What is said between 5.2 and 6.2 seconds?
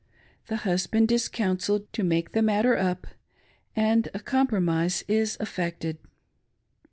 effected.